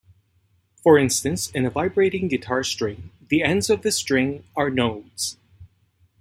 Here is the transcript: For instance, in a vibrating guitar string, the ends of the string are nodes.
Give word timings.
For 0.81 0.97
instance, 0.97 1.51
in 1.51 1.63
a 1.63 1.69
vibrating 1.69 2.27
guitar 2.27 2.63
string, 2.63 3.11
the 3.29 3.43
ends 3.43 3.69
of 3.69 3.83
the 3.83 3.91
string 3.91 4.43
are 4.55 4.71
nodes. 4.71 5.37